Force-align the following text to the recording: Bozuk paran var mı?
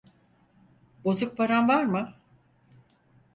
Bozuk 1.03 1.37
paran 1.37 1.67
var 1.67 1.85
mı? 1.85 2.13